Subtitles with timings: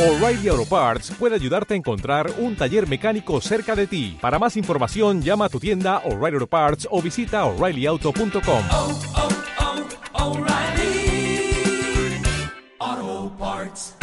[0.00, 4.16] O'Reilly Auto Parts puede ayudarte a encontrar un taller mecánico cerca de ti.
[4.18, 8.64] Para más información, llama a tu tienda O'Reilly Auto Parts o visita oreillyauto.com.
[8.72, 8.98] oh,
[12.78, 13.96] oh, Parts.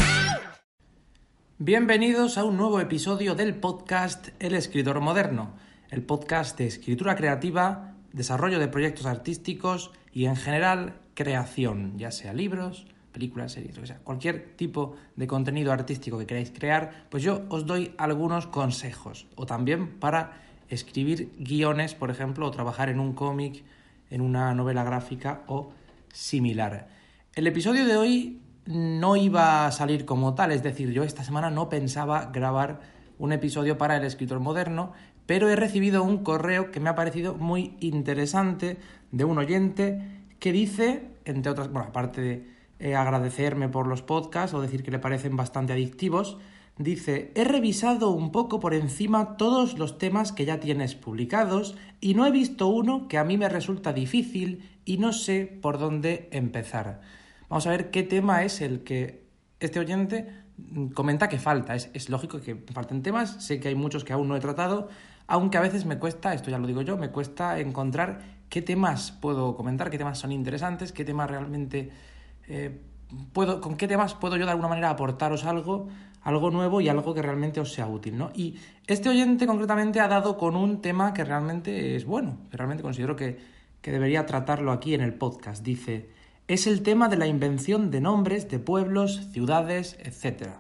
[1.58, 5.56] Bienvenidos a un nuevo episodio del podcast El escritor moderno,
[5.90, 12.34] el podcast de escritura creativa, desarrollo de proyectos artísticos y en general creación, ya sea
[12.34, 17.44] libros, películas, series, que sea, cualquier tipo de contenido artístico que queráis crear, pues yo
[17.50, 23.14] os doy algunos consejos o también para escribir guiones, por ejemplo, o trabajar en un
[23.14, 23.64] cómic,
[24.10, 25.72] en una novela gráfica o
[26.12, 26.90] similar.
[27.34, 31.50] El episodio de hoy no iba a salir como tal, es decir, yo esta semana
[31.50, 32.82] no pensaba grabar
[33.18, 34.92] un episodio para el escritor moderno,
[35.26, 38.78] pero he recibido un correo que me ha parecido muy interesante
[39.12, 40.02] de un oyente
[40.40, 44.92] que dice, entre otras, bueno, aparte de eh, agradecerme por los podcasts o decir que
[44.92, 46.38] le parecen bastante adictivos,
[46.78, 52.14] dice, he revisado un poco por encima todos los temas que ya tienes publicados y
[52.14, 56.30] no he visto uno que a mí me resulta difícil y no sé por dónde
[56.32, 57.02] empezar.
[57.50, 59.26] Vamos a ver qué tema es el que
[59.60, 61.76] este oyente mm, comenta que falta.
[61.76, 64.90] Es, es, lógico que falten temas, sé que hay muchos que aún no he tratado,
[65.26, 69.12] aunque a veces me cuesta, esto ya lo digo yo, me cuesta encontrar qué temas
[69.12, 71.92] puedo comentar, qué temas son interesantes, qué temas realmente
[72.48, 72.82] eh,
[73.34, 75.88] puedo, con qué temas puedo yo de alguna manera aportaros algo,
[76.22, 78.32] algo nuevo y algo que realmente os sea útil, ¿no?
[78.34, 82.84] Y este oyente concretamente ha dado con un tema que realmente es bueno, que realmente
[82.84, 83.38] considero que,
[83.82, 85.64] que debería tratarlo aquí en el podcast.
[85.64, 86.10] Dice,
[86.48, 90.52] es el tema de la invención de nombres de pueblos, ciudades, etc.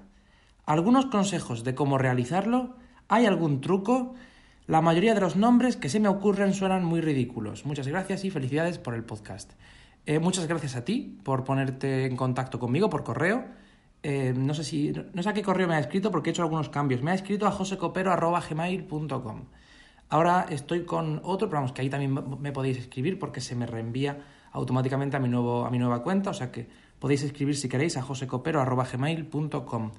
[0.65, 2.75] Algunos consejos de cómo realizarlo,
[3.07, 4.13] ¿hay algún truco?
[4.65, 7.65] La mayoría de los nombres que se me ocurren suenan muy ridículos.
[7.65, 9.53] Muchas gracias y felicidades por el podcast.
[10.07, 13.43] Eh, muchas gracias a ti por ponerte en contacto conmigo por correo.
[14.01, 16.43] Eh, no sé si no sé a qué correo me ha escrito porque he hecho
[16.43, 17.01] algunos cambios.
[17.01, 19.43] Me ha escrito a josecopero.gmail.com.
[20.07, 23.65] Ahora estoy con otro, pero vamos, que ahí también me podéis escribir porque se me
[23.65, 24.17] reenvía
[24.53, 26.29] automáticamente a mi, nuevo, a mi nueva cuenta.
[26.29, 29.91] O sea que podéis escribir si queréis a josecopero.gmail.com.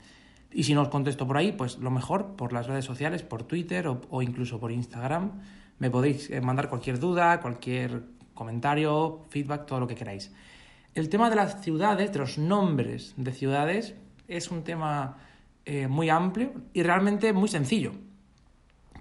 [0.53, 3.43] Y si no os contesto por ahí, pues lo mejor por las redes sociales, por
[3.43, 5.33] Twitter o, o incluso por Instagram.
[5.79, 10.33] Me podéis eh, mandar cualquier duda, cualquier comentario, feedback, todo lo que queráis.
[10.95, 13.97] El tema de las ciudades, de los nombres de ciudades,
[14.29, 15.17] es un tema
[15.65, 17.93] eh, muy amplio y realmente muy sencillo.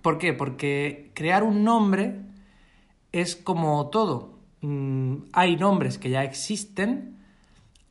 [0.01, 0.33] ¿Por qué?
[0.33, 2.19] Porque crear un nombre
[3.11, 4.39] es como todo.
[4.61, 7.19] Mm, hay nombres que ya existen,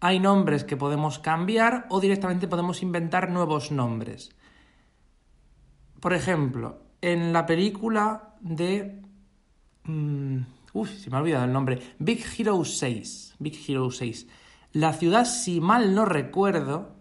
[0.01, 4.35] hay nombres que podemos cambiar o directamente podemos inventar nuevos nombres.
[6.01, 9.01] Por ejemplo, en la película de...
[9.85, 11.79] Mmm, Uf, se me ha olvidado el nombre.
[11.99, 13.37] Big Hero 6.
[13.39, 14.27] Big Hero 6.
[14.73, 16.97] La ciudad, si mal no recuerdo,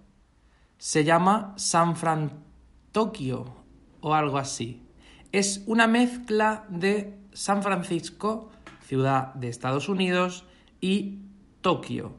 [0.78, 2.46] se llama San Fran
[2.94, 3.54] Tokio
[4.00, 4.82] o algo así.
[5.34, 8.50] Es una mezcla de San Francisco,
[8.88, 10.46] ciudad de Estados Unidos,
[10.80, 11.20] y
[11.60, 12.16] Tokio.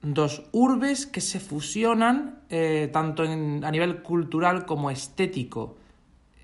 [0.00, 5.76] Dos urbes que se fusionan eh, tanto a nivel cultural como estético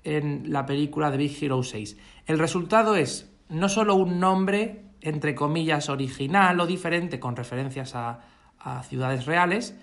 [0.03, 1.97] en la película de Big Hero 6.
[2.27, 8.19] El resultado es no solo un nombre, entre comillas, original o diferente con referencias a,
[8.59, 9.75] a ciudades reales,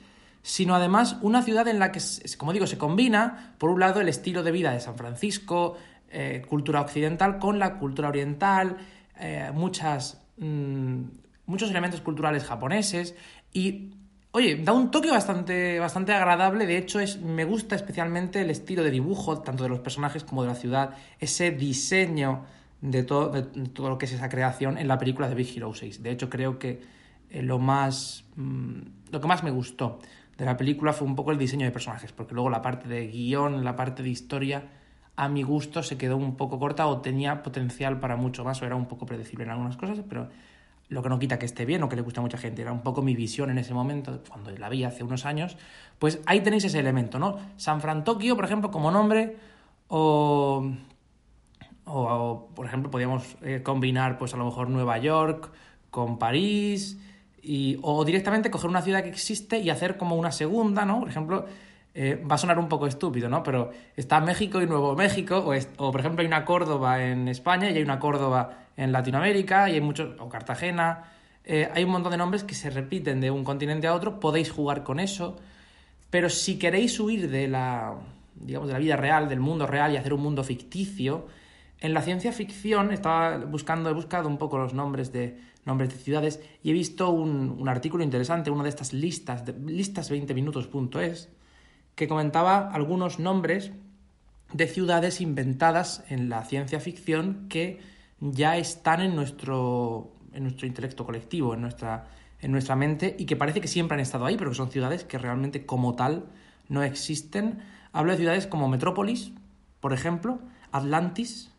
[0.43, 2.01] sino además una ciudad en la que,
[2.39, 5.77] como digo, se combina, por un lado, el estilo de vida de San Francisco,
[6.11, 8.79] eh, cultura occidental, con la cultura oriental,
[9.19, 11.03] eh, muchas, mmm,
[11.47, 13.15] muchos elementos culturales japoneses
[13.53, 13.91] y,
[14.31, 18.83] oye, da un toque bastante, bastante agradable, de hecho es, me gusta especialmente el estilo
[18.83, 22.45] de dibujo, tanto de los personajes como de la ciudad, ese diseño
[22.81, 25.75] de todo, de todo lo que es esa creación en la película de Big Hero
[25.75, 26.03] 6.
[26.03, 26.81] De hecho, creo que
[27.31, 28.81] eh, lo más mmm,
[29.11, 29.99] lo que más me gustó
[30.39, 33.09] de la película fue un poco el diseño de personajes, porque luego la parte de
[33.09, 34.69] guion, la parte de historia,
[35.17, 38.67] a mi gusto se quedó un poco corta o tenía potencial para mucho más o
[38.67, 40.29] era un poco predecible en algunas cosas, pero
[40.89, 42.73] lo que no quita que esté bien o que le guste a mucha gente, era
[42.73, 45.57] un poco mi visión en ese momento, cuando la vi hace unos años,
[45.99, 47.37] pues ahí tenéis ese elemento, ¿no?
[47.57, 49.37] San Fran Tokio, por ejemplo, como nombre,
[49.89, 50.73] o
[51.85, 55.51] o, por ejemplo, podríamos eh, combinar, pues a lo mejor Nueva York
[55.91, 56.99] con París,
[57.43, 61.01] y, o directamente coger una ciudad que existe y hacer como una segunda, ¿no?
[61.01, 61.47] Por ejemplo,
[61.95, 63.43] eh, va a sonar un poco estúpido, ¿no?
[63.43, 67.71] Pero está México y Nuevo México, o, o, por ejemplo hay una Córdoba en España
[67.71, 71.05] y hay una Córdoba en Latinoamérica, y hay muchos, o Cartagena,
[71.45, 74.51] eh, hay un montón de nombres que se repiten de un continente a otro, podéis
[74.51, 75.37] jugar con eso,
[76.11, 77.95] pero si queréis huir de la,
[78.35, 81.27] digamos, de la vida real, del mundo real y hacer un mundo ficticio,
[81.81, 85.97] en la ciencia ficción estaba buscando, he buscado un poco los nombres de, nombres de
[85.97, 91.31] ciudades y he visto un, artículo interesante, una de estas listas, de, listas20minutos.es,
[91.95, 93.73] que comentaba algunos nombres
[94.53, 97.81] de ciudades inventadas en la ciencia ficción que
[98.21, 102.09] ya están en nuestro, en nuestro intelecto colectivo, en nuestra,
[102.41, 105.05] en nuestra mente y que parece que siempre han estado ahí, pero que son ciudades
[105.05, 106.27] que realmente como tal
[106.69, 107.61] no existen.
[107.93, 109.33] Hablo de ciudades como Metrópolis,
[109.81, 110.41] por ejemplo,
[110.73, 111.51] Atlantis,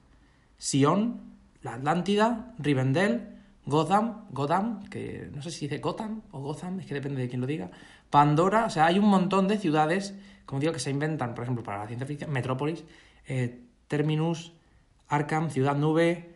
[0.61, 1.19] Sion,
[1.63, 3.29] la Atlántida, Rivendell,
[3.65, 7.41] Gotham, Gotham, que no sé si dice Gotham o Gotham, es que depende de quién
[7.41, 7.71] lo diga,
[8.11, 10.13] Pandora, o sea, hay un montón de ciudades,
[10.45, 12.83] como digo, que se inventan, por ejemplo, para la ciencia ficción, Metrópolis,
[13.27, 14.53] eh, Terminus,
[15.07, 16.35] Arkham, Ciudad Nube,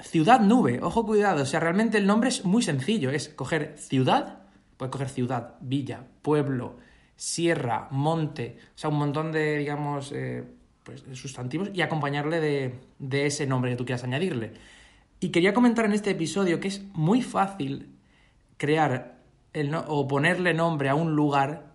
[0.00, 4.40] Ciudad Nube, ojo cuidado, o sea, realmente el nombre es muy sencillo, es coger ciudad,
[4.76, 6.74] puedes coger ciudad, villa, pueblo,
[7.14, 10.42] sierra, monte, o sea, un montón de, digamos, eh,
[10.84, 14.52] pues, sustantivos y acompañarle de, de ese nombre que tú quieras añadirle.
[15.20, 17.88] Y quería comentar en este episodio que es muy fácil
[18.56, 19.18] crear
[19.52, 21.74] el o ponerle nombre a un lugar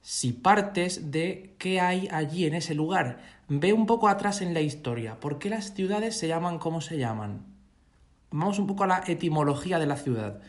[0.00, 3.20] si partes de qué hay allí en ese lugar.
[3.48, 5.20] Ve un poco atrás en la historia.
[5.20, 7.44] ¿Por qué las ciudades se llaman como se llaman?
[8.30, 10.40] Vamos un poco a la etimología de la ciudad.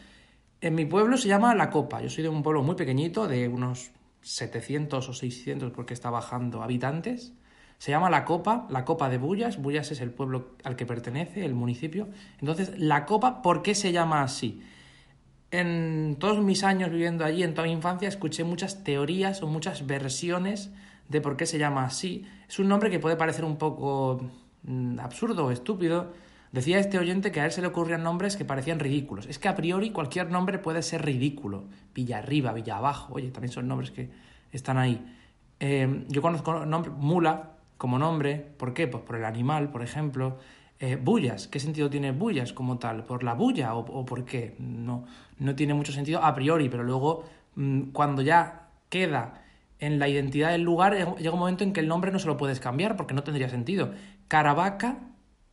[0.61, 2.01] En mi pueblo se llama La Copa.
[2.01, 3.91] Yo soy de un pueblo muy pequeñito, de unos
[4.21, 7.33] 700 o 600 porque está bajando habitantes.
[7.79, 9.57] Se llama La Copa, La Copa de Bullas.
[9.57, 12.09] Bullas es el pueblo al que pertenece, el municipio.
[12.41, 14.61] Entonces, La Copa, ¿por qué se llama así?
[15.49, 19.87] En todos mis años viviendo allí, en toda mi infancia, escuché muchas teorías o muchas
[19.87, 20.71] versiones
[21.07, 22.27] de por qué se llama así.
[22.49, 24.29] Es un nombre que puede parecer un poco
[24.63, 26.11] mm, absurdo o estúpido.
[26.51, 29.25] Decía este oyente que a él se le ocurrían nombres que parecían ridículos.
[29.27, 31.63] Es que a priori cualquier nombre puede ser ridículo.
[31.95, 34.09] Villa arriba, Villa abajo, oye, también son nombres que
[34.51, 35.15] están ahí.
[35.61, 38.87] Eh, yo conozco nombre, mula como nombre, ¿por qué?
[38.87, 40.37] Pues por el animal, por ejemplo.
[40.81, 43.05] Eh, bullas, ¿qué sentido tiene bullas como tal?
[43.05, 44.55] ¿Por la bulla o, por qué?
[44.59, 45.05] No,
[45.39, 47.23] no tiene mucho sentido a priori, pero luego
[47.55, 49.45] mm, cuando ya queda
[49.79, 52.35] en la identidad del lugar, llega un momento en que el nombre no se lo
[52.35, 53.93] puedes cambiar porque no tendría sentido.
[54.27, 54.99] Caravaca,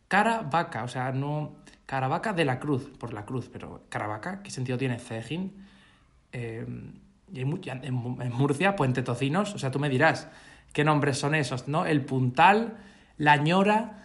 [0.08, 1.52] Caravaca, o sea, no...
[1.86, 4.98] Caravaca de la Cruz, por la cruz, pero Caravaca, ¿qué sentido tiene?
[4.98, 5.64] Cejín.
[6.32, 6.66] Eh,
[7.32, 10.28] en, en Murcia, Puente Tocinos, o sea, tú me dirás
[10.76, 11.86] qué nombres son esos, ¿no?
[11.86, 12.76] El Puntal,
[13.16, 14.04] La Ñora.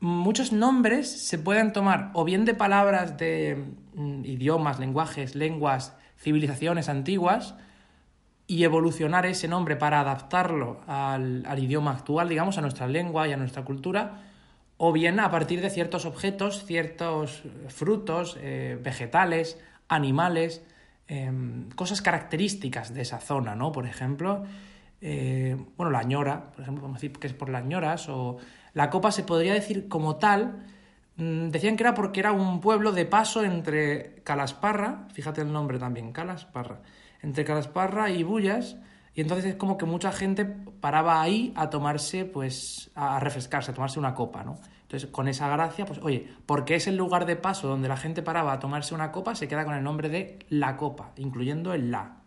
[0.00, 6.88] Muchos nombres se pueden tomar o bien de palabras de mm, idiomas, lenguajes, lenguas, civilizaciones
[6.88, 7.54] antiguas
[8.48, 13.32] y evolucionar ese nombre para adaptarlo al, al idioma actual, digamos, a nuestra lengua y
[13.32, 14.22] a nuestra cultura,
[14.76, 19.56] o bien a partir de ciertos objetos, ciertos frutos, eh, vegetales,
[19.86, 20.64] animales,
[21.06, 23.70] em, cosas características de esa zona, ¿no?
[23.70, 24.44] Por ejemplo,
[25.00, 28.38] eh, bueno, la ñora, por ejemplo, podemos decir que es por las ñoras, o
[28.74, 30.64] la copa se podría decir como tal,
[31.16, 35.78] mm, decían que era porque era un pueblo de paso entre Calasparra, fíjate el nombre
[35.78, 36.80] también, Calasparra,
[37.22, 38.76] entre Calasparra y Bullas,
[39.14, 43.74] y entonces es como que mucha gente paraba ahí a tomarse, pues, a refrescarse, a
[43.74, 44.58] tomarse una copa, ¿no?
[44.82, 48.22] Entonces, con esa gracia, pues, oye, porque es el lugar de paso donde la gente
[48.22, 51.90] paraba a tomarse una copa, se queda con el nombre de La Copa, incluyendo el
[51.90, 52.18] La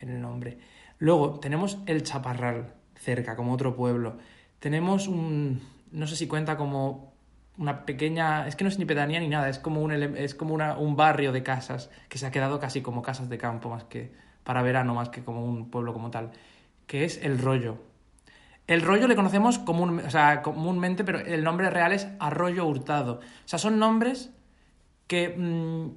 [0.00, 0.58] en el nombre.
[1.00, 4.18] Luego tenemos el Chaparral, cerca, como otro pueblo.
[4.60, 5.60] Tenemos un,
[5.90, 7.14] no sé si cuenta como
[7.56, 10.54] una pequeña, es que no es ni pedanía ni nada, es como un, es como
[10.54, 14.12] un barrio de casas que se ha quedado casi como casas de campo, más que
[14.44, 16.32] para verano, más que como un pueblo como tal,
[16.86, 17.78] que es El Rollo.
[18.66, 23.14] El rollo le conocemos o sea, comúnmente, pero el nombre real es Arroyo Hurtado.
[23.14, 24.30] O sea, son nombres
[25.08, 25.88] que mm,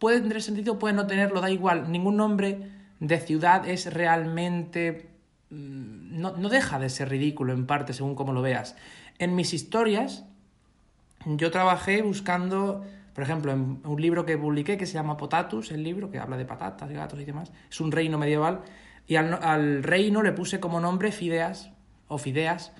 [0.00, 1.92] pueden tener sentido, pueden no tenerlo, da igual.
[1.92, 5.08] Ningún nombre de ciudad es realmente...
[5.50, 8.76] mm, No, no deja de ser ridículo en parte, según como lo veas.
[9.18, 10.24] En mis historias,
[11.24, 12.84] yo trabajé buscando,
[13.14, 16.36] por ejemplo, en un libro que publiqué que se llama Potatus, el libro que habla
[16.36, 17.52] de patatas, gatos y demás.
[17.70, 18.60] Es un reino medieval.
[19.06, 21.70] Y al, al reino le puse como nombre Fideas,
[22.08, 22.72] o Fideas,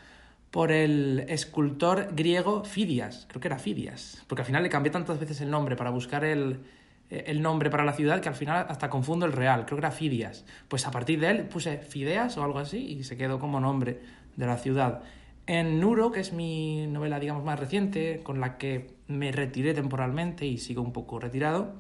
[0.50, 3.26] por el escultor griego Fidias.
[3.28, 4.24] Creo que era Fidias.
[4.26, 6.60] Porque al final le cambié tantas veces el nombre para buscar el,
[7.10, 9.64] el nombre para la ciudad que al final hasta confundo el real.
[9.64, 10.44] Creo que era Fidias.
[10.68, 14.00] Pues a partir de él puse Fideas o algo así y se quedó como nombre
[14.36, 15.02] de la ciudad.
[15.46, 20.44] En Nuro, que es mi novela, digamos, más reciente, con la que me retiré temporalmente
[20.44, 21.74] y sigo un poco retirado,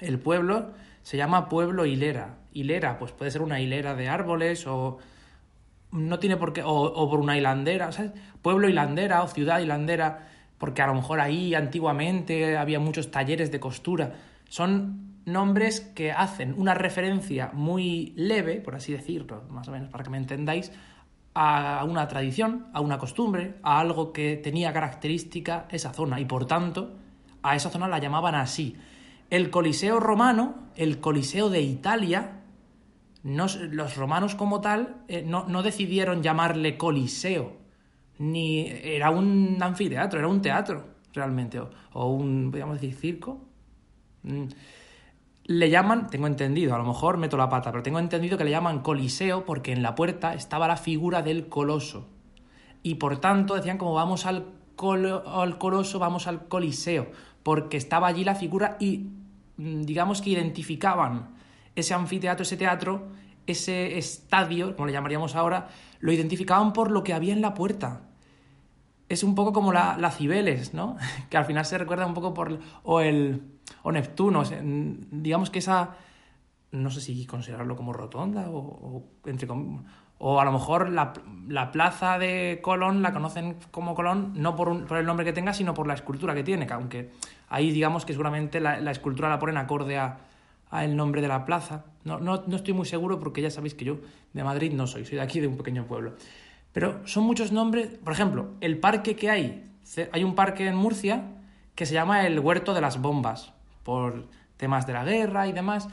[0.00, 0.72] el pueblo
[1.02, 2.38] se llama Pueblo Hilera.
[2.52, 4.98] Hilera, pues puede ser una hilera de árboles o
[5.92, 7.90] no tiene por qué, o, o por una hilandera.
[8.42, 13.60] Pueblo hilandera o ciudad hilandera, porque a lo mejor ahí antiguamente había muchos talleres de
[13.60, 14.14] costura.
[14.48, 20.04] Son nombres que hacen una referencia muy leve, por así decirlo, más o menos para
[20.04, 20.72] que me entendáis,
[21.34, 26.46] a una tradición, a una costumbre, a algo que tenía característica esa zona y por
[26.46, 26.96] tanto
[27.42, 28.76] a esa zona la llamaban así.
[29.30, 32.40] El Coliseo romano, el Coliseo de Italia,
[33.24, 37.56] no, los romanos como tal eh, no, no decidieron llamarle Coliseo,
[38.18, 43.40] ni era un anfiteatro, era un teatro realmente, o, o un, podríamos decir, circo.
[44.22, 44.44] Mm.
[45.46, 48.50] Le llaman, tengo entendido, a lo mejor meto la pata, pero tengo entendido que le
[48.50, 52.08] llaman Coliseo porque en la puerta estaba la figura del coloso.
[52.82, 57.10] Y por tanto decían como vamos al, colo- al coloso, vamos al Coliseo,
[57.42, 59.10] porque estaba allí la figura y
[59.58, 61.34] mm, digamos que identificaban
[61.76, 63.08] ese anfiteatro, ese teatro,
[63.46, 65.68] ese estadio, como le llamaríamos ahora,
[66.00, 68.02] lo identificaban por lo que había en la puerta
[69.08, 70.96] es un poco como la, la Cibeles, ¿no?
[71.30, 72.58] Que al final se recuerda un poco por...
[72.82, 73.42] o el...
[73.82, 75.90] o Neptuno, o sea, digamos que esa...
[76.72, 78.58] no sé si considerarlo como rotonda o...
[78.58, 79.46] o entre
[80.18, 81.12] o a lo mejor la,
[81.48, 85.32] la plaza de Colón la conocen como Colón no por, un- por el nombre que
[85.32, 87.10] tenga, sino por la escultura que tiene, que aunque
[87.48, 90.18] ahí digamos que seguramente la, la escultura la ponen acorde a,
[90.70, 91.84] a el nombre de la plaza.
[92.04, 93.98] No, no, no estoy muy seguro porque ya sabéis que yo
[94.32, 96.14] de Madrid no soy, soy de aquí, de un pequeño pueblo.
[96.72, 97.88] Pero son muchos nombres.
[98.02, 99.70] Por ejemplo, el parque que hay.
[100.12, 101.24] Hay un parque en Murcia
[101.74, 103.52] que se llama el Huerto de las Bombas,
[103.82, 105.88] por temas de la guerra y demás.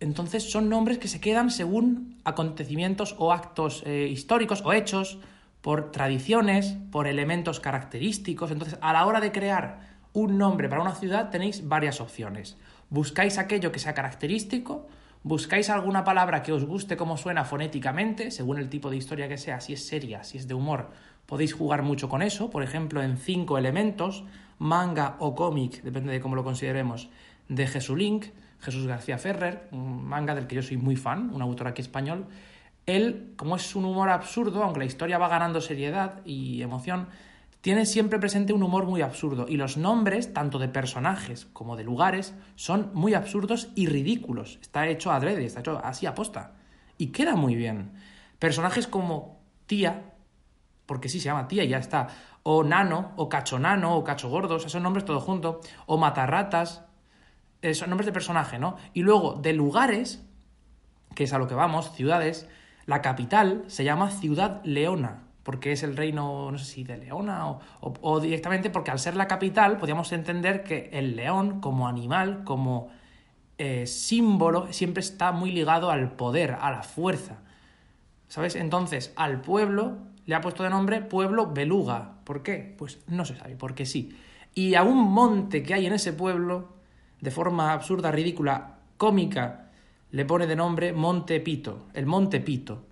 [0.00, 5.18] Entonces son nombres que se quedan según acontecimientos o actos eh, históricos o hechos,
[5.60, 8.50] por tradiciones, por elementos característicos.
[8.50, 9.80] Entonces, a la hora de crear
[10.12, 12.58] un nombre para una ciudad tenéis varias opciones.
[12.94, 14.86] Buscáis aquello que sea característico,
[15.24, 19.36] buscáis alguna palabra que os guste cómo suena fonéticamente, según el tipo de historia que
[19.36, 20.92] sea, si es seria, si es de humor,
[21.26, 24.22] podéis jugar mucho con eso, por ejemplo, en cinco elementos,
[24.60, 27.10] manga o cómic, depende de cómo lo consideremos,
[27.48, 28.26] de Jesulink,
[28.60, 32.28] Jesús García Ferrer, un manga del que yo soy muy fan, un autor aquí español.
[32.86, 37.08] Él, como es un humor absurdo, aunque la historia va ganando seriedad y emoción,
[37.64, 41.82] tiene siempre presente un humor muy absurdo y los nombres, tanto de personajes como de
[41.82, 44.58] lugares, son muy absurdos y ridículos.
[44.60, 46.56] Está hecho adrede, está hecho así aposta.
[46.98, 47.94] Y queda muy bien.
[48.38, 50.12] Personajes como Tía,
[50.84, 52.08] porque sí se llama Tía y ya está,
[52.42, 56.84] o Nano, o Cachonano, o Cacho Gordo, o sea, son nombres todos juntos, o Matarratas,
[57.62, 58.76] eh, son nombres de personaje, ¿no?
[58.92, 60.22] Y luego de lugares,
[61.14, 62.46] que es a lo que vamos, ciudades,
[62.84, 67.48] la capital se llama Ciudad Leona, porque es el reino, no sé si de Leona
[67.48, 72.42] o, o- directamente porque al ser la capital podríamos entender que el león como animal,
[72.44, 72.90] como
[73.58, 77.38] eh, símbolo, siempre está muy ligado al poder, a la fuerza.
[78.28, 78.56] ¿Sabes?
[78.56, 82.12] Entonces, al pueblo le ha puesto de nombre Pueblo Beluga.
[82.24, 82.74] ¿Por qué?
[82.78, 84.16] Pues no se sabe, porque sí.
[84.54, 86.68] Y a un monte que hay en ese pueblo,
[87.20, 89.70] de forma absurda, ridícula, cómica,
[90.10, 92.84] le pone de nombre Monte Pito, el Monte Pito.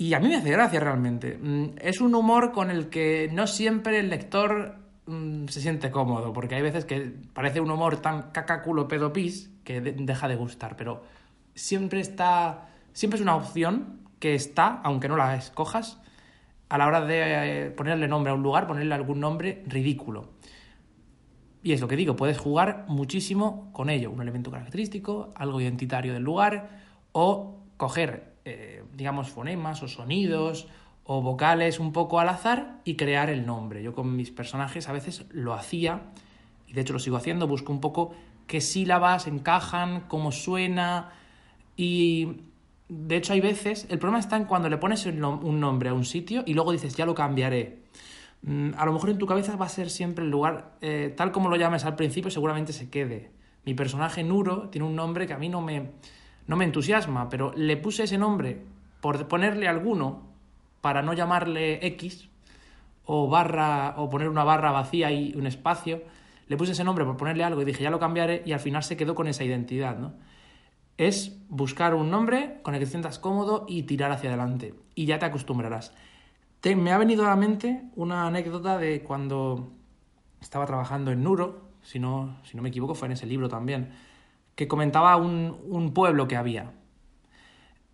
[0.00, 1.36] Y a mí me hace gracia realmente.
[1.36, 6.32] Mm, Es un humor con el que no siempre el lector mm, se siente cómodo,
[6.32, 10.26] porque hay veces que parece un humor tan caca culo pedo pis que de- deja
[10.26, 11.02] de gustar, pero
[11.54, 16.00] siempre está, siempre es una opción que está, aunque no la escojas,
[16.70, 20.30] a la hora de eh, ponerle nombre a un lugar, ponerle algún nombre ridículo.
[21.62, 26.14] Y es lo que digo, puedes jugar muchísimo con ello, un elemento característico, algo identitario
[26.14, 26.70] del lugar,
[27.12, 30.68] o coger, eh, digamos, fonemas o sonidos
[31.04, 33.82] o vocales un poco al azar y crear el nombre.
[33.82, 36.02] Yo con mis personajes a veces lo hacía,
[36.66, 38.12] y de hecho lo sigo haciendo, busco un poco
[38.46, 41.10] qué sílabas encajan, cómo suena,
[41.76, 42.42] y
[42.88, 46.04] de hecho hay veces, el problema está en cuando le pones un nombre a un
[46.04, 47.82] sitio y luego dices, ya lo cambiaré.
[48.42, 51.32] Mm, A lo mejor en tu cabeza va a ser siempre el lugar, eh, tal
[51.32, 53.30] como lo llames al principio, seguramente se quede.
[53.64, 55.90] Mi personaje Nuro tiene un nombre que a mí no me,
[56.46, 58.62] no me entusiasma, pero le puse ese nombre
[59.00, 60.22] por ponerle alguno
[60.80, 62.28] para no llamarle X
[63.04, 66.02] o barra o poner una barra vacía y un espacio.
[66.48, 68.82] Le puse ese nombre por ponerle algo y dije ya lo cambiaré y al final
[68.82, 70.14] se quedó con esa identidad, ¿no?
[70.96, 75.06] Es buscar un nombre con el que te sientas cómodo y tirar hacia adelante y
[75.06, 75.94] ya te acostumbrarás.
[76.62, 79.70] Me ha venido a la mente una anécdota de cuando
[80.42, 83.92] estaba trabajando en Nuro, si no, si no me equivoco fue en ese libro también,
[84.54, 86.72] que comentaba un, un pueblo que había.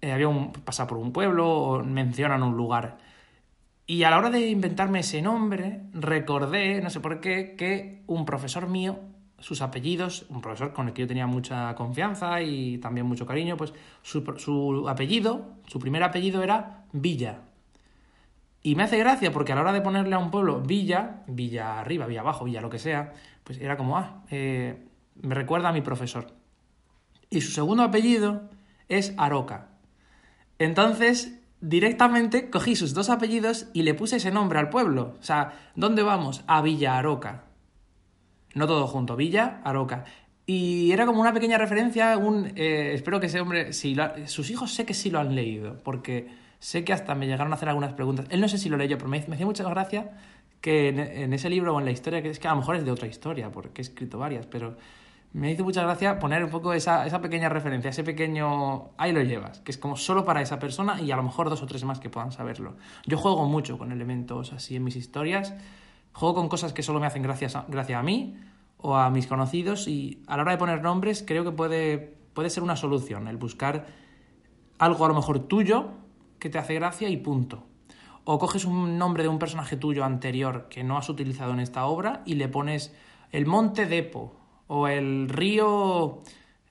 [0.00, 2.98] Eh, había un, pasar por un pueblo o mencionan un lugar.
[3.86, 8.24] Y a la hora de inventarme ese nombre, recordé, no sé por qué, que un
[8.24, 8.98] profesor mío,
[9.38, 13.56] sus apellidos, un profesor con el que yo tenía mucha confianza y también mucho cariño,
[13.56, 13.72] pues
[14.02, 17.42] su, su apellido, su primer apellido era Villa.
[18.62, 21.78] Y me hace gracia porque a la hora de ponerle a un pueblo Villa, Villa
[21.78, 23.12] arriba, Villa abajo, Villa lo que sea,
[23.44, 24.84] pues era como, ah, eh,
[25.22, 26.35] me recuerda a mi profesor.
[27.30, 28.48] Y su segundo apellido
[28.88, 29.68] es Aroca.
[30.58, 35.16] Entonces, directamente cogí sus dos apellidos y le puse ese nombre al pueblo.
[35.18, 36.44] O sea, ¿dónde vamos?
[36.46, 37.44] A Villa Aroca.
[38.54, 40.04] No todo junto, Villa Aroca.
[40.46, 44.72] Y era como una pequeña referencia, un, eh, espero que ese hombre, si sus hijos
[44.72, 46.28] sé que sí lo han leído, porque
[46.60, 48.26] sé que hasta me llegaron a hacer algunas preguntas.
[48.30, 50.12] Él no sé si lo leyó, pero me, me hacía mucha gracia
[50.60, 52.76] que en, en ese libro o en la historia, que es que a lo mejor
[52.76, 54.76] es de otra historia, porque he escrito varias, pero
[55.36, 58.92] me hizo mucha gracia poner un poco esa, esa pequeña referencia, ese pequeño...
[58.96, 61.62] Ahí lo llevas, que es como solo para esa persona y a lo mejor dos
[61.62, 62.76] o tres más que puedan saberlo.
[63.04, 65.52] Yo juego mucho con elementos así en mis historias,
[66.14, 68.38] juego con cosas que solo me hacen gracias a, gracia a mí
[68.78, 71.98] o a mis conocidos y a la hora de poner nombres creo que puede,
[72.32, 73.84] puede ser una solución, el buscar
[74.78, 75.90] algo a lo mejor tuyo
[76.38, 77.66] que te hace gracia y punto.
[78.24, 81.84] O coges un nombre de un personaje tuyo anterior que no has utilizado en esta
[81.84, 82.96] obra y le pones
[83.32, 86.22] el monte Depo o el río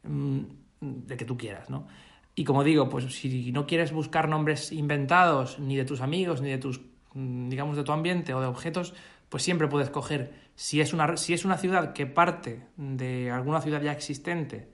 [0.03, 0.39] mm,
[0.81, 1.87] de que tú quieras, ¿no?
[2.35, 6.49] Y como digo, pues si no quieres buscar nombres inventados ni de tus amigos ni
[6.49, 6.81] de tus,
[7.13, 8.93] mm, digamos, de tu ambiente o de objetos,
[9.29, 13.61] pues siempre puedes coger, si es una, si es una ciudad que parte de alguna
[13.61, 14.69] ciudad ya existente,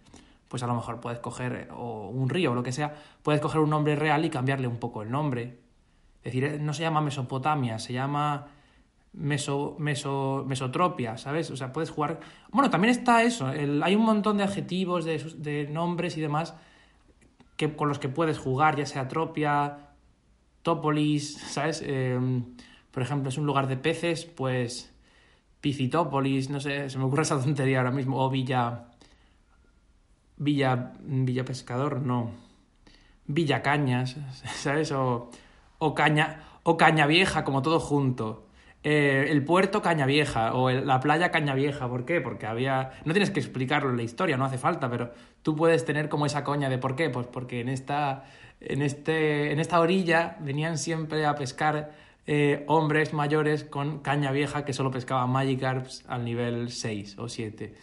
[0.47, 3.61] pues a lo mejor puedes coger, o un río o lo que sea, puedes coger
[3.61, 5.59] un nombre real y cambiarle un poco el nombre.
[6.17, 8.47] Es decir, eh, no se llama Mesopotamia, se llama
[9.13, 11.51] meso, meso, Mesotropia, ¿sabes?
[11.51, 12.19] O sea, puedes jugar...
[12.51, 16.55] Bueno, también está eso, el- hay un montón de adjetivos, de, de nombres y demás
[17.57, 19.89] que, con los que puedes jugar, ya sea Tropia,
[20.63, 21.83] Tópolis, ¿sabes?
[21.85, 22.19] Eh,
[22.91, 24.93] por ejemplo, es un lugar de peces, pues
[25.61, 28.87] Piscitópolis, no sé, se me ocurre esa tontería ahora mismo, o Villa...
[30.37, 32.31] Villa, Villa Pescador, no.
[33.27, 34.17] Villa Cañas,
[34.55, 34.91] ¿sabes?
[34.91, 35.29] O,
[35.79, 38.47] o Caña, o Caña Vieja, como todo junto.
[38.83, 41.87] Eh, el puerto Caña Vieja o la playa Caña Vieja.
[41.87, 42.19] ¿Por qué?
[42.19, 42.91] Porque había...
[43.05, 45.11] No tienes que explicarlo en la historia, no hace falta, pero
[45.43, 47.09] tú puedes tener como esa coña de por qué.
[47.09, 48.23] Pues porque en esta,
[48.59, 51.91] en este, en esta orilla venían siempre a pescar
[52.25, 57.75] eh, hombres mayores con caña vieja que solo pescaban Magikarps al nivel 6 o 7.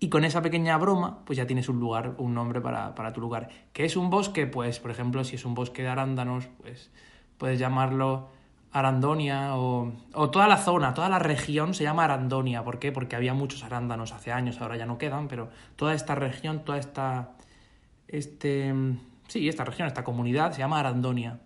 [0.00, 3.22] Y con esa pequeña broma, pues ya tienes un lugar, un nombre para, para tu
[3.22, 3.48] lugar.
[3.72, 4.46] ¿Qué es un bosque?
[4.46, 6.90] Pues, por ejemplo, si es un bosque de arándanos, pues
[7.38, 8.28] puedes llamarlo
[8.74, 12.64] Arandonia o, o toda la zona, toda la región se llama Arandonia.
[12.64, 12.90] ¿Por qué?
[12.90, 16.78] Porque había muchos arándanos hace años, ahora ya no quedan, pero toda esta región, toda
[16.78, 17.30] esta...
[18.08, 18.74] Este,
[19.28, 21.38] sí, esta región, esta comunidad se llama Arandonia.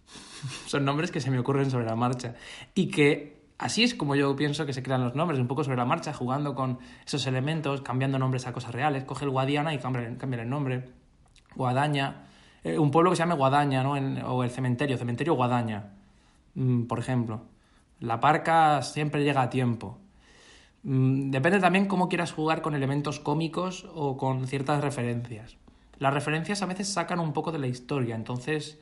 [0.66, 2.34] Son nombres que se me ocurren sobre la marcha.
[2.74, 5.78] Y que así es como yo pienso que se crean los nombres, un poco sobre
[5.78, 9.04] la marcha, jugando con esos elementos, cambiando nombres a cosas reales.
[9.04, 10.90] Coge el Guadiana y cambia, el nombre.
[11.54, 12.26] Guadaña.
[12.64, 13.92] Eh, un pueblo que se llame Guadaña, ¿no?
[14.28, 15.95] O el cementerio, cementerio Guadaña,
[16.88, 17.42] por ejemplo.
[18.00, 19.98] La parca siempre llega a tiempo.
[20.82, 25.56] Mm, Depende también cómo quieras jugar con elementos cómicos o con ciertas referencias.
[25.98, 28.78] Las referencias a veces sacan un poco de la historia, entonces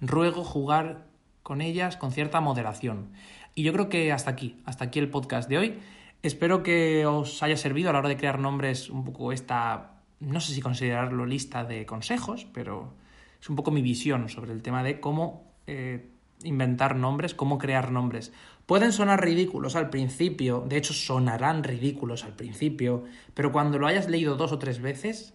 [0.00, 1.06] ruego jugar
[1.42, 3.10] con ellas con cierta moderación.
[3.54, 5.78] Y yo creo que hasta aquí, hasta aquí el podcast de hoy.
[6.22, 10.40] Espero que os haya servido a la hora de crear nombres un poco esta, no
[10.40, 12.94] sé si considerarlo lista de consejos, pero
[13.40, 16.08] es un poco mi visión sobre el tema de cómo eh,
[16.44, 18.32] inventar nombres, cómo crear nombres.
[18.66, 24.08] Pueden sonar ridículos al principio, de hecho sonarán ridículos al principio, pero cuando lo hayas
[24.08, 25.34] leído dos o tres veces,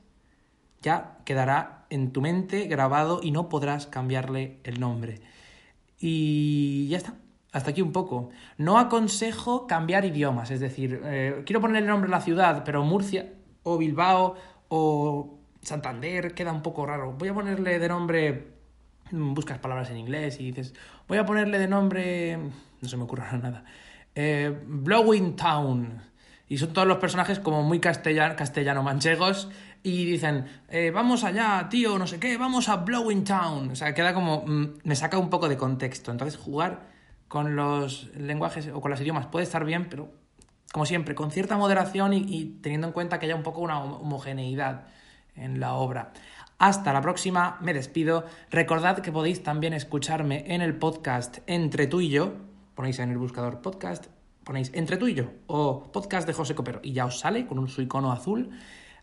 [0.81, 5.19] ya quedará en tu mente grabado y no podrás cambiarle el nombre.
[5.99, 7.15] Y ya está.
[7.53, 8.29] Hasta aquí un poco.
[8.57, 12.83] No aconsejo cambiar idiomas, es decir, eh, quiero ponerle el nombre a la ciudad, pero
[12.83, 14.35] Murcia o Bilbao
[14.67, 17.13] o Santander queda un poco raro.
[17.13, 18.56] Voy a ponerle de nombre,
[19.11, 20.73] buscas palabras en inglés y dices,
[21.07, 22.37] voy a ponerle de nombre,
[22.81, 23.63] no se me ocurre nada,
[24.15, 26.01] eh, Blowing Town.
[26.49, 29.49] Y son todos los personajes como muy castellano, castellano-manchegos
[29.83, 33.71] y dicen, eh, vamos allá, tío, no sé qué, vamos a Blowing Town.
[33.71, 36.09] O sea, queda como, mm, me saca un poco de contexto.
[36.09, 36.87] Entonces, jugar
[37.27, 40.09] con los lenguajes o con los idiomas puede estar bien, pero
[40.71, 43.99] como siempre, con cierta moderación y, teniendo en cuenta que haya un poco una hom-
[43.99, 44.87] homogeneidad
[45.35, 46.13] en la obra.
[46.59, 48.25] Hasta la próxima, me despido.
[48.49, 52.33] Recordad que podéis también escucharme en el podcast Entre tú y yo.
[52.73, 54.07] Ponéis en el buscador podcast,
[54.43, 57.59] ponéis Entre tú y yo o podcast de José Copero y ya os sale con
[57.59, 58.49] un, su icono azul.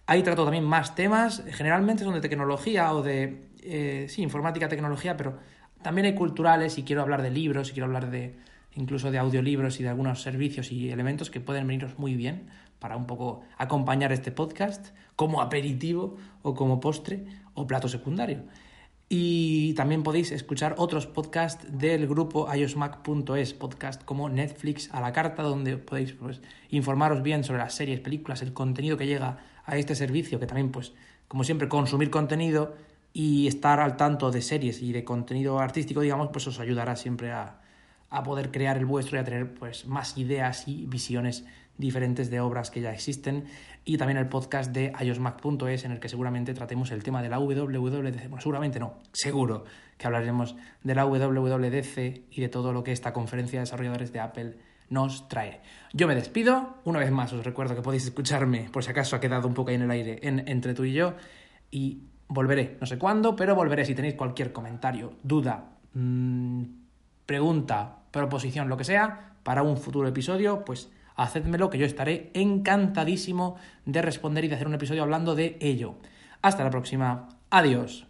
[0.07, 5.17] Ahí trato también más temas, generalmente son de tecnología o de, eh, sí, informática, tecnología,
[5.17, 5.39] pero
[5.81, 8.35] también hay culturales y quiero hablar de libros y quiero hablar de
[8.75, 12.49] incluso de audiolibros y de algunos servicios y elementos que pueden veniros muy bien
[12.85, 18.45] para un poco acompañar este podcast como aperitivo o como postre o plato secundario.
[19.09, 25.43] Y también podéis escuchar otros podcasts del grupo iosmac.es, podcast como Netflix a la carta,
[25.43, 29.95] donde podéis pues, informaros bien sobre las series, películas, el contenido que llega a este
[29.95, 30.93] servicio, que también, pues,
[31.27, 32.75] como siempre, consumir contenido
[33.15, 37.33] y estar al tanto de series y de contenido artístico, digamos, pues os ayudará siempre
[37.33, 37.64] a,
[38.15, 41.45] a poder crear el vuestro y a tener pues más ideas y visiones
[41.77, 43.45] diferentes de obras que ya existen
[43.85, 47.39] y también el podcast de iosmac.es en el que seguramente tratemos el tema de la
[47.39, 48.29] WWDC.
[48.29, 49.65] Bueno, seguramente no, seguro
[49.99, 54.21] que hablaremos de la WWDC y de todo lo que esta conferencia de desarrolladores de
[54.21, 54.57] Apple
[54.89, 55.61] nos trae.
[55.93, 59.21] Yo me despido, una vez más os recuerdo que podéis escucharme por si acaso ha
[59.21, 61.15] quedado un poco ahí en el aire en, entre tú y yo
[61.71, 66.63] y volveré, no sé cuándo, pero volveré si tenéis cualquier comentario, duda, mmm,
[67.27, 73.57] pregunta, proposición, lo que sea, para un futuro episodio, pues hacedmelo que yo estaré encantadísimo
[73.85, 75.95] de responder y de hacer un episodio hablando de ello.
[76.43, 77.29] Hasta la próxima.
[77.51, 78.07] Adiós.